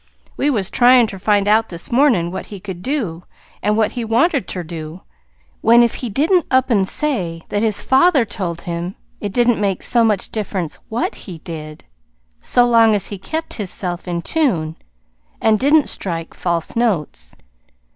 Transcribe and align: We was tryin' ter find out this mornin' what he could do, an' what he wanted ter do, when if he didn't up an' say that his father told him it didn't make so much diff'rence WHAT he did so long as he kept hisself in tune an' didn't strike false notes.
We 0.35 0.49
was 0.49 0.71
tryin' 0.71 1.05
ter 1.05 1.19
find 1.19 1.47
out 1.47 1.69
this 1.69 1.91
mornin' 1.91 2.31
what 2.31 2.47
he 2.47 2.59
could 2.59 2.81
do, 2.81 3.23
an' 3.61 3.75
what 3.75 3.91
he 3.91 4.03
wanted 4.03 4.47
ter 4.47 4.63
do, 4.63 5.01
when 5.61 5.83
if 5.83 5.93
he 6.01 6.09
didn't 6.09 6.47
up 6.49 6.71
an' 6.71 6.85
say 6.85 7.43
that 7.49 7.61
his 7.61 7.81
father 7.83 8.25
told 8.25 8.61
him 8.61 8.95
it 9.19 9.31
didn't 9.31 9.61
make 9.61 9.83
so 9.83 10.03
much 10.03 10.31
diff'rence 10.31 10.79
WHAT 10.89 11.13
he 11.13 11.37
did 11.37 11.85
so 12.39 12.65
long 12.67 12.95
as 12.95 13.09
he 13.09 13.19
kept 13.19 13.53
hisself 13.61 14.07
in 14.07 14.23
tune 14.23 14.75
an' 15.39 15.57
didn't 15.57 15.87
strike 15.87 16.33
false 16.33 16.75
notes. 16.75 17.35